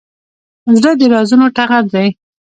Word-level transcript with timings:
زړه 0.77 0.91
د 0.99 1.01
رازونو 1.13 1.45
ټغر 1.55 1.83
دی. 1.93 2.07